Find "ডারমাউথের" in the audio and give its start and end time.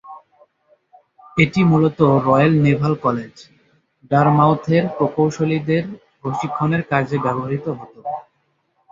4.11-4.83